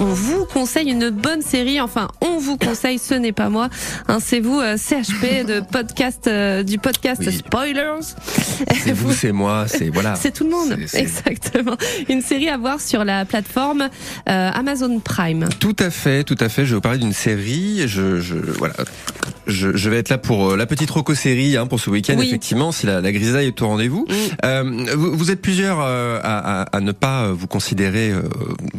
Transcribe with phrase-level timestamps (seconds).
[0.00, 3.68] On vous conseille une bonne série, enfin on vous conseille, ce n'est pas moi,
[4.06, 7.32] hein, c'est vous euh, CHP de podcast euh, du podcast Oui.
[7.32, 8.00] Spoilers.
[8.80, 10.14] C'est vous, c'est moi, c'est voilà.
[10.20, 11.76] C'est tout le monde, exactement.
[12.08, 13.88] Une série à voir sur la plateforme
[14.28, 15.48] euh, Amazon Prime.
[15.58, 16.64] Tout à fait, tout à fait.
[16.64, 17.88] Je vais vous parler d'une série.
[17.88, 18.74] Je, je, voilà.
[19.46, 22.26] Je, je vais être là pour la petite Rocco série hein, pour ce week-end, Oui.
[22.28, 24.06] effectivement, si la, la grisaille est au rendez-vous.
[24.44, 24.90] Mm.
[24.94, 28.12] Vous, vous êtes plusieurs à, à, à ne pas vous considérer,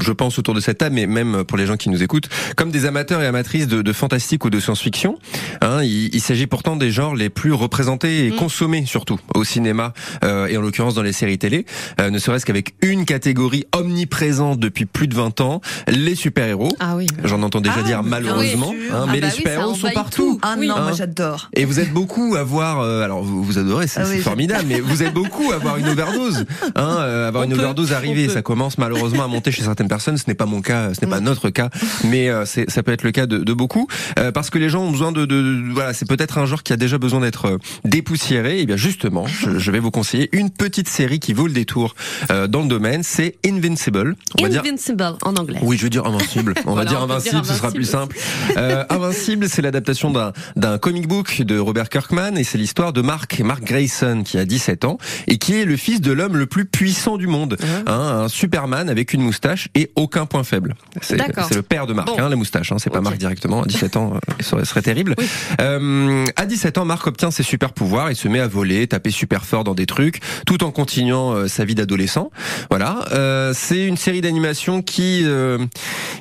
[0.00, 2.70] je pense, autour de cette table, mais même pour les gens qui nous écoutent, comme
[2.70, 5.18] des amateurs et amatrices de, de fantastique ou de science-fiction.
[5.62, 8.36] Hein, il il s'agit pourtant des genres les plus représentés et Mm.
[8.36, 9.92] consommés, surtout, au cinéma
[10.24, 11.66] euh, et en l'occurrence dans les séries télé,
[12.00, 16.70] euh, ne serait-ce qu'avec une catégorie omniprésente depuis plus de 20 ans, les super-héros.
[16.80, 17.06] Ah oui.
[17.24, 20.16] J'en entends déjà Ah, dire malheureusement, hein, Ah mais bah les super-héros sont partout.
[20.34, 20.38] tout.
[20.42, 20.66] Ah Oui.
[20.68, 20.94] non, moi Hein.
[20.96, 21.48] j'adore.
[21.54, 24.80] Et vous êtes beaucoup à voir, euh, alors vous, vous adorez, c'est Ah formidable, mais
[24.80, 28.28] vous êtes beaucoup à avoir une overdose, hein, euh, avoir On une peut, overdose arrivée,
[28.28, 30.16] ça commence malheureusement à monter chez certaines personnes.
[30.18, 31.70] Ce n'est pas mon cas, ce n'est pas notre cas,
[32.04, 33.86] mais euh, ça peut être le cas de, de beaucoup,
[34.18, 36.62] euh, parce que les gens ont besoin de, de- de- voilà, c'est peut-être un genre
[36.62, 38.60] qui a déjà besoin d'être euh, dépoussiéré.
[38.60, 41.94] Et bien justement, je, je vais vous conseiller une petite série qui vaut le détour
[42.30, 44.16] euh, dans le domaine, c'est Invincible.
[44.38, 45.58] On va dire Invincible en anglais.
[45.62, 46.54] oui, je veux dire invincible.
[46.66, 48.16] On Voilà, va dire on invincible, dire ce sera plus simple.
[48.56, 53.00] Euh, invincible, c'est l'adaptation d'un d'un comic book de Robert Kirkman et c'est l'histoire de
[53.02, 56.46] Mark Mark Grayson qui a 17 ans et qui est le fils de l'homme le
[56.46, 57.92] plus puissant du monde, Ah.
[57.92, 60.74] hein, un Superman avec une moustache et aucun point faible.
[61.00, 61.16] C'est
[61.54, 62.02] le père de Bon.
[62.18, 62.72] hein, la moustache.
[62.72, 63.04] Hein, c'est pas Ok.
[63.04, 63.62] Mark directement.
[63.62, 65.14] À 17 ans, euh, ce serait, terrible.
[65.18, 65.26] Oui.
[65.60, 69.10] Euh, à 17 ans, Mark obtient ses super pouvoirs et se met à voler, taper
[69.10, 72.30] super fort dans des trucs, tout en continuant euh, sa vie d'adolescent.
[72.70, 73.04] Voilà.
[73.12, 75.58] Euh, c'est une série d'animation qui, euh,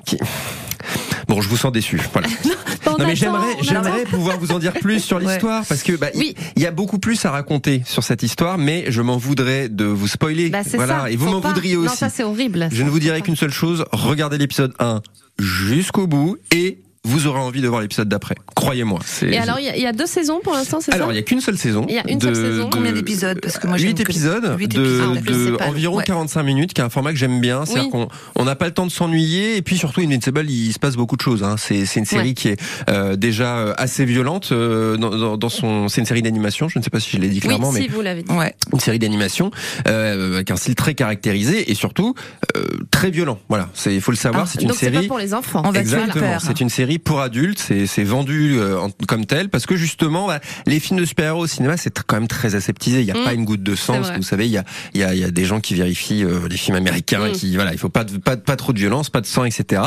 [0.05, 0.17] qui...
[1.27, 1.99] Bon, je vous sens déçu.
[2.13, 2.27] Voilà.
[2.87, 6.07] On Non mais j'aimerais, j'aimerais pouvoir vous en dire plus sur l'histoire parce que bah,
[6.13, 6.35] il- Oui.
[6.55, 9.85] il y a beaucoup plus à raconter sur cette histoire, mais je m'en voudrais de
[9.85, 10.49] vous spoiler.
[10.49, 11.11] Bah, voilà, ça.
[11.11, 11.97] et vous m'en voudriez Non, aussi.
[11.97, 12.69] ça c'est horrible.
[12.71, 15.01] Je ne vous dirai qu'une seule chose, regardez l'épisode 1
[15.39, 18.35] jusqu'au bout et vous aurez envie de voir l'épisode d'après.
[18.55, 18.99] Croyez-moi.
[19.21, 21.11] Et alors, il y, a- il y a deux saisons pour l'instant, c'est ça alors,
[21.11, 21.85] il y a qu'une seule saison.
[21.87, 22.69] Il y a une seule saison.
[22.71, 25.01] Combien d'épisodes Parce que moi, j'aime 8 que- épisodes huit de, épisodes.
[25.05, 26.03] Ah, en plus, de environ Ouais.
[26.03, 27.65] 45 minutes, qui est un format que j'aime bien.
[27.65, 27.89] C'est-à-dire Oui.
[27.91, 29.55] qu'on on n'a pas le temps de s'ennuyer.
[29.57, 31.43] Et puis surtout, Invincible, il se passe beaucoup de choses.
[31.43, 31.55] Hein.
[31.57, 32.33] C'est une série Ouais.
[32.33, 35.87] qui est euh, déjà euh, assez violente euh, dans, dans- dans son.
[35.87, 36.67] C'est une série d'animation.
[36.69, 38.31] Je ne sais pas si je l'ai dit Oui, clairement, mais si vous l'avez dit.
[38.33, 38.53] Ouais.
[38.73, 39.51] une série d'animation
[39.87, 42.13] euh, avec un style très caractérisé et surtout
[42.57, 43.39] euh, très violent.
[43.49, 44.43] Voilà, il faut le savoir.
[44.45, 45.07] Ah, c'est une Donc c'est pas série.
[45.07, 45.61] pour les enfants.
[45.65, 49.75] On va Exactement, c'est une série pour adultes, c'est vendu euh, comme tel parce que
[49.75, 53.11] justement bah, les films de super-héros au cinéma c'est quand même très aseptisé, il y
[53.11, 53.23] a Mm.
[53.23, 54.63] pas une goutte de sang, parce que vous savez il y a
[54.93, 57.31] y a, y a des gens qui vérifient euh, les films américains Mm.
[57.31, 59.81] qui voilà, il faut pas de, pas pas trop de violence, pas de sang etc.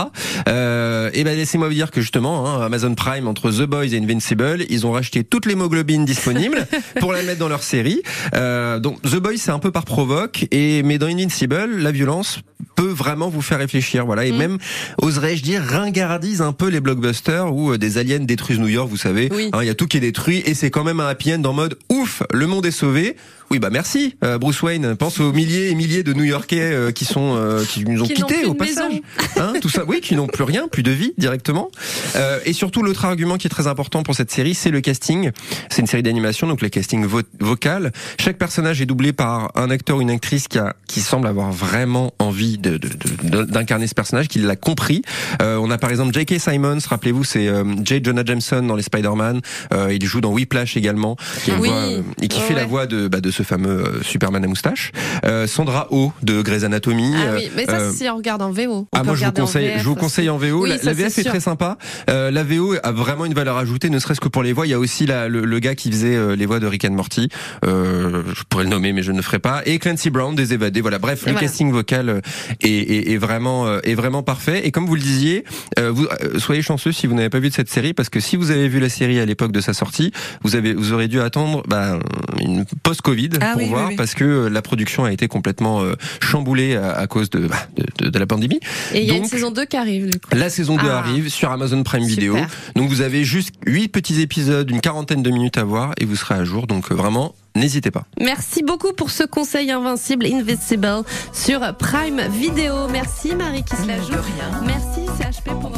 [0.49, 3.99] Euh, et ben laissez-moi vous dire que justement hein, Amazon Prime entre The Boys et
[3.99, 6.67] Invincible, ils ont racheté toutes l'hémoglobine disponible
[7.01, 8.03] pour la mettre dans leur série.
[8.35, 12.41] Euh, donc The Boys c'est un peu par provoque et mais dans Invincible la violence
[12.79, 14.25] peut vraiment vous faire réfléchir voilà.
[14.25, 14.37] Et Mm.
[14.37, 14.59] même
[15.03, 18.97] oserais-je dire ringardise un peu les blockbusters où euh, des aliens détruisent New York vous
[18.97, 19.29] savez.
[19.35, 19.51] Oui.
[19.53, 21.43] Hein, il y a tout qui est détruit et c'est quand même un happy end
[21.45, 23.17] en mode ouf le monde est sauvé.
[23.51, 24.95] Oui bah merci euh, Bruce Wayne.
[24.95, 28.13] Pense aux milliers et milliers de New-Yorkais euh, qui sont euh, qui nous ont Qui
[28.15, 28.93] quittés au passage.
[29.39, 31.71] hein, tout ça oui qui n'ont plus rien plus de vie directement.
[32.17, 35.31] Euh, et surtout l'autre argument qui est très important pour cette série c'est le casting.
[35.71, 37.91] C'est une série d'animation donc le casting vo- vocal
[38.21, 41.51] chaque personnage est doublé par un acteur ou une actrice qui a qui semble avoir
[41.51, 45.03] vraiment envie de- d'incarner ce personnage qui l'a compris
[45.43, 46.39] Euh, on a par exemple J.K.
[46.41, 48.01] Simons rappelez-vous c'est euh, J.
[48.03, 49.41] Jonah Jameson dans les Spider-Man
[49.73, 51.69] Euh, il joue dans Whiplash également qui Oui.
[51.69, 54.49] voix, euh, et qui fait la voix de bah, de ce fameux euh, Superman à
[54.49, 54.93] moustache
[55.25, 58.63] Euh, Sandra Oh de Grey's Anatomy Ah oui, mais ça, si on regarde en VO.
[58.71, 60.63] On ah moi je vous conseille, VF je vous conseille en VO.
[60.63, 61.79] Oui, la, ça, la VF est, très sympa.
[62.11, 64.67] Euh, la VO a vraiment une valeur ajoutée, ne serait-ce que pour les voix.
[64.67, 66.93] Il y a aussi la- le, le gars qui faisait les voix de Rick and
[66.93, 67.29] Morty.
[67.65, 69.63] Euh, je pourrais le nommer, mais je ne le ferai pas.
[69.67, 70.81] Et Clancy Brown des Évadés.
[70.81, 70.99] Voilà.
[70.99, 71.47] Bref, Et le voilà.
[71.47, 72.23] casting vocal
[72.61, 74.67] est, est- est vraiment euh, est vraiment parfait.
[74.67, 75.45] Et comme vous le disiez,
[75.79, 78.21] euh, vous euh, soyez chanceux si vous n'avez pas vu de cette série, parce que
[78.21, 81.09] si vous avez vu la série à l'époque de sa sortie, vous avez vous aurez
[81.09, 81.99] dû attendre bah,
[82.41, 83.97] une post-Covid Ah pour oui, voir, oui.
[83.97, 88.05] parce que la production a été complètement euh, chamboulée à, à cause de, bah, de,
[88.05, 88.61] de- de la pandémie.
[88.95, 90.29] Et il y a une saison 2 qui arrive, du coup.
[90.35, 90.99] La saison 2 Ah.
[90.99, 92.15] arrive sur Amazon Prime Super.
[92.35, 92.37] Video.
[92.77, 96.17] Donc vous avez juste 8 petits épisodes d'une quarantaine de minutes à voir et vous
[96.17, 96.67] serez à jour.
[96.67, 98.05] Donc vraiment, n'hésitez pas.
[98.21, 101.03] Merci beaucoup pour ce conseil invincible, Invisible,
[101.33, 102.89] sur Prime Video.
[102.89, 104.13] Merci Marie qui se la joue.
[104.13, 104.63] De rien.
[104.65, 105.73] Merci CHP pour.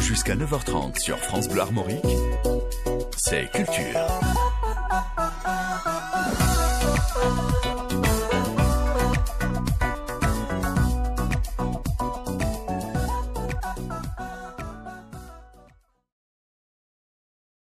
[0.00, 2.04] Jusqu'à 9h30 sur France Bleu Armorique,
[3.16, 4.00] c'est culture.